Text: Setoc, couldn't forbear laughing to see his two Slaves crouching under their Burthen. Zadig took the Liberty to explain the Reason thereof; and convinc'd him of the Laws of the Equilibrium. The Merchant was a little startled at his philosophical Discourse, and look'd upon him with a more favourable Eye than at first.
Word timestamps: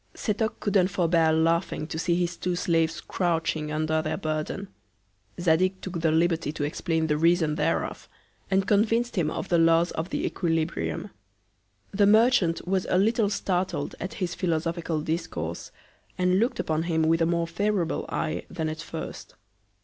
Setoc, 0.15 0.59
couldn't 0.59 0.87
forbear 0.87 1.31
laughing 1.31 1.85
to 1.85 1.99
see 1.99 2.15
his 2.15 2.35
two 2.35 2.55
Slaves 2.55 3.01
crouching 3.01 3.71
under 3.71 4.01
their 4.01 4.17
Burthen. 4.17 4.67
Zadig 5.39 5.79
took 5.79 6.01
the 6.01 6.11
Liberty 6.11 6.51
to 6.53 6.63
explain 6.63 7.05
the 7.05 7.19
Reason 7.19 7.53
thereof; 7.53 8.09
and 8.49 8.67
convinc'd 8.67 9.15
him 9.15 9.29
of 9.29 9.49
the 9.49 9.59
Laws 9.59 9.91
of 9.91 10.09
the 10.09 10.25
Equilibrium. 10.25 11.11
The 11.91 12.07
Merchant 12.07 12.67
was 12.67 12.87
a 12.89 12.97
little 12.97 13.29
startled 13.29 13.93
at 13.99 14.15
his 14.15 14.33
philosophical 14.33 15.01
Discourse, 15.01 15.69
and 16.17 16.39
look'd 16.39 16.59
upon 16.59 16.81
him 16.81 17.03
with 17.03 17.21
a 17.21 17.27
more 17.27 17.45
favourable 17.45 18.07
Eye 18.09 18.45
than 18.49 18.69
at 18.69 18.81
first. 18.81 19.35